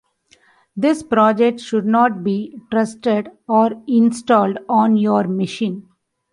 [0.75, 5.89] This project should not be trusted or installed on your machine.